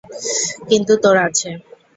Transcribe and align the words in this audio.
কিন্তু 0.69 0.93
তোর 1.03 1.15
আছে। 1.27 1.49